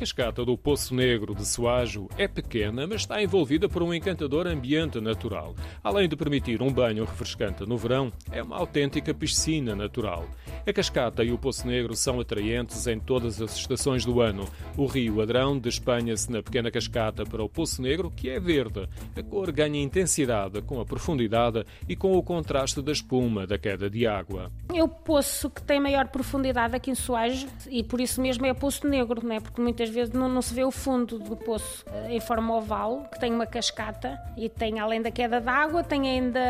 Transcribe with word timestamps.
cascata 0.00 0.46
do 0.46 0.56
Poço 0.56 0.94
Negro 0.94 1.34
de 1.34 1.46
Soajo 1.46 2.08
é 2.16 2.26
pequena, 2.26 2.86
mas 2.86 3.02
está 3.02 3.22
envolvida 3.22 3.68
por 3.68 3.82
um 3.82 3.92
encantador 3.92 4.46
ambiente 4.46 4.98
natural. 4.98 5.54
Além 5.84 6.08
de 6.08 6.16
permitir 6.16 6.62
um 6.62 6.72
banho 6.72 7.04
refrescante 7.04 7.68
no 7.68 7.76
verão, 7.76 8.10
é 8.32 8.42
uma 8.42 8.56
autêntica 8.56 9.12
piscina 9.12 9.76
natural. 9.76 10.26
A 10.70 10.72
cascata 10.72 11.24
e 11.24 11.32
o 11.32 11.38
Poço 11.38 11.66
Negro 11.66 11.96
são 11.96 12.20
atraentes 12.20 12.86
em 12.86 13.00
todas 13.00 13.42
as 13.42 13.56
estações 13.56 14.04
do 14.04 14.20
ano. 14.20 14.48
O 14.76 14.86
rio 14.86 15.20
Adrão 15.20 15.58
despenha-se 15.58 16.30
na 16.30 16.44
pequena 16.44 16.70
cascata 16.70 17.26
para 17.26 17.42
o 17.42 17.48
Poço 17.48 17.82
Negro, 17.82 18.08
que 18.08 18.30
é 18.30 18.38
verde. 18.38 18.88
A 19.16 19.20
cor 19.20 19.50
ganha 19.50 19.82
intensidade 19.82 20.62
com 20.62 20.80
a 20.80 20.84
profundidade 20.84 21.66
e 21.88 21.96
com 21.96 22.16
o 22.16 22.22
contraste 22.22 22.80
da 22.80 22.92
espuma 22.92 23.48
da 23.48 23.58
queda 23.58 23.90
de 23.90 24.06
água. 24.06 24.52
É 24.72 24.80
o 24.80 24.86
poço 24.86 25.50
que 25.50 25.60
tem 25.60 25.80
maior 25.80 26.06
profundidade 26.06 26.76
aqui 26.76 26.92
em 26.92 26.94
Soajo 26.94 27.48
e 27.68 27.82
por 27.82 28.00
isso 28.00 28.20
mesmo 28.20 28.46
é 28.46 28.54
Poço 28.54 28.86
Negro, 28.86 29.26
né? 29.26 29.40
porque 29.40 29.60
muitas 29.60 29.90
vezes 29.90 30.14
não, 30.14 30.28
não 30.28 30.40
se 30.40 30.54
vê 30.54 30.62
o 30.62 30.70
fundo 30.70 31.18
do 31.18 31.36
poço 31.36 31.84
eh, 31.88 32.14
em 32.14 32.20
forma 32.20 32.54
oval, 32.54 33.08
que 33.12 33.18
tem 33.18 33.34
uma 33.34 33.44
cascata 33.44 34.16
e 34.36 34.48
tem, 34.48 34.78
além 34.78 35.02
da 35.02 35.10
queda 35.10 35.40
d'água, 35.40 35.82
tem 35.82 36.08
ainda, 36.08 36.40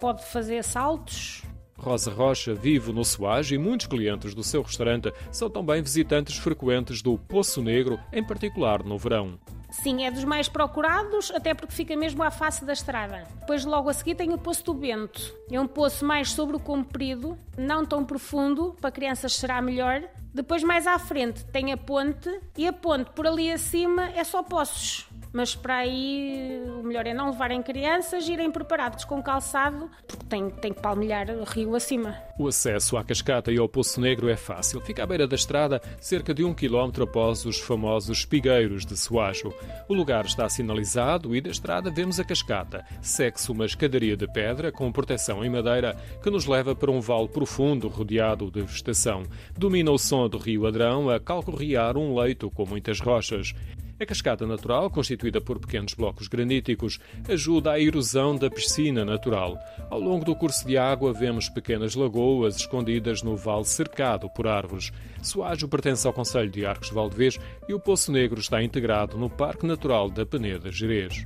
pode 0.00 0.24
fazer 0.24 0.64
saltos, 0.64 1.42
Rosa 1.78 2.10
Rocha 2.10 2.54
vive 2.54 2.92
no 2.92 3.04
Soage 3.04 3.54
e 3.54 3.58
muitos 3.58 3.86
clientes 3.86 4.34
do 4.34 4.42
seu 4.42 4.62
restaurante 4.62 5.12
são 5.30 5.50
também 5.50 5.82
visitantes 5.82 6.36
frequentes 6.36 7.02
do 7.02 7.18
Poço 7.18 7.62
Negro, 7.62 7.98
em 8.12 8.24
particular 8.24 8.82
no 8.82 8.98
verão. 8.98 9.38
Sim, 9.70 10.04
é 10.04 10.10
dos 10.10 10.24
mais 10.24 10.48
procurados, 10.48 11.30
até 11.32 11.52
porque 11.52 11.74
fica 11.74 11.94
mesmo 11.96 12.22
à 12.22 12.30
face 12.30 12.64
da 12.64 12.72
estrada. 12.72 13.24
Depois, 13.40 13.64
logo 13.64 13.90
a 13.90 13.92
seguir, 13.92 14.14
tem 14.14 14.32
o 14.32 14.38
Poço 14.38 14.64
do 14.64 14.74
Bento. 14.74 15.34
É 15.50 15.60
um 15.60 15.66
poço 15.66 16.04
mais 16.04 16.32
sobre 16.32 16.56
o 16.56 16.60
comprido, 16.60 17.36
não 17.58 17.84
tão 17.84 18.04
profundo, 18.04 18.74
para 18.80 18.90
crianças 18.90 19.34
será 19.34 19.60
melhor. 19.60 20.02
Depois, 20.32 20.62
mais 20.62 20.86
à 20.86 20.98
frente, 20.98 21.44
tem 21.46 21.72
a 21.72 21.76
ponte, 21.76 22.30
e 22.56 22.66
a 22.66 22.72
ponte 22.72 23.10
por 23.10 23.26
ali 23.26 23.50
acima 23.50 24.08
é 24.10 24.24
só 24.24 24.42
poços 24.42 25.06
mas 25.36 25.54
para 25.54 25.76
aí 25.76 26.62
o 26.80 26.82
melhor 26.82 27.06
é 27.06 27.12
não 27.12 27.30
levarem 27.30 27.62
crianças, 27.62 28.26
irem 28.26 28.50
preparados 28.50 29.04
com 29.04 29.22
calçado, 29.22 29.90
porque 30.08 30.24
tem, 30.24 30.48
tem 30.48 30.72
que 30.72 30.80
palmilhar 30.80 31.28
o 31.28 31.44
rio 31.44 31.74
acima. 31.74 32.16
O 32.38 32.48
acesso 32.48 32.96
à 32.96 33.04
cascata 33.04 33.52
e 33.52 33.58
ao 33.58 33.68
Poço 33.68 34.00
Negro 34.00 34.30
é 34.30 34.36
fácil. 34.36 34.80
Fica 34.80 35.02
à 35.02 35.06
beira 35.06 35.28
da 35.28 35.36
estrada, 35.36 35.82
cerca 36.00 36.32
de 36.32 36.42
um 36.42 36.54
quilómetro 36.54 37.04
após 37.04 37.44
os 37.44 37.60
famosos 37.60 38.20
espigueiros 38.20 38.86
de 38.86 38.96
Soajo. 38.96 39.52
O 39.86 39.92
lugar 39.92 40.24
está 40.24 40.48
sinalizado 40.48 41.36
e 41.36 41.40
da 41.42 41.50
estrada 41.50 41.90
vemos 41.90 42.18
a 42.18 42.24
cascata. 42.24 42.86
Segue-se 43.02 43.52
uma 43.52 43.66
escadaria 43.66 44.16
de 44.16 44.26
pedra 44.26 44.72
com 44.72 44.90
proteção 44.90 45.44
em 45.44 45.50
madeira 45.50 45.94
que 46.22 46.30
nos 46.30 46.46
leva 46.46 46.74
para 46.74 46.90
um 46.90 47.00
vale 47.00 47.28
profundo 47.28 47.88
rodeado 47.88 48.50
de 48.50 48.62
vegetação. 48.62 49.22
Domina 49.54 49.90
o 49.90 49.98
som 49.98 50.30
do 50.30 50.38
rio 50.38 50.66
Adrão 50.66 51.10
a 51.10 51.20
calcorrear 51.20 51.98
um 51.98 52.18
leito 52.18 52.50
com 52.50 52.64
muitas 52.64 53.00
rochas. 53.00 53.54
A 53.98 54.04
cascata 54.04 54.46
natural, 54.46 54.90
constituída 54.90 55.40
por 55.40 55.58
pequenos 55.58 55.94
blocos 55.94 56.28
graníticos, 56.28 57.00
ajuda 57.28 57.72
à 57.72 57.80
erosão 57.80 58.36
da 58.36 58.50
piscina 58.50 59.06
natural. 59.06 59.58
Ao 59.88 59.98
longo 59.98 60.22
do 60.22 60.36
curso 60.36 60.66
de 60.66 60.76
água, 60.76 61.14
vemos 61.14 61.48
pequenas 61.48 61.94
lagoas 61.94 62.56
escondidas 62.56 63.22
no 63.22 63.36
vale 63.36 63.64
cercado 63.64 64.28
por 64.28 64.46
árvores. 64.46 64.92
Soajo 65.22 65.66
pertence 65.66 66.06
ao 66.06 66.12
Conselho 66.12 66.50
de 66.50 66.66
Arcos 66.66 66.88
de 66.88 66.94
Valdevez 66.94 67.38
e 67.66 67.72
o 67.72 67.80
Poço 67.80 68.12
Negro 68.12 68.38
está 68.38 68.62
integrado 68.62 69.16
no 69.16 69.30
Parque 69.30 69.66
Natural 69.66 70.10
da 70.10 70.26
Peneda 70.26 70.70
Gerês. 70.70 71.24